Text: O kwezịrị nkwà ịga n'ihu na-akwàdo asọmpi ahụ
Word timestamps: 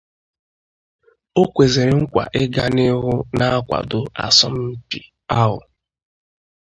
O 1.39 1.43
kwezịrị 1.53 1.93
nkwà 2.01 2.23
ịga 2.41 2.65
n'ihu 2.75 3.13
na-akwàdo 3.37 3.99
asọmpi 4.25 4.99
ahụ 5.39 5.57